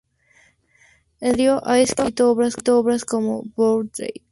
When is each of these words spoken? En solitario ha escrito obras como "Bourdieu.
En 1.19 1.33
solitario 1.35 1.61
ha 1.63 1.79
escrito 1.79 2.31
obras 2.31 3.05
como 3.05 3.43
"Bourdieu. 3.55 4.09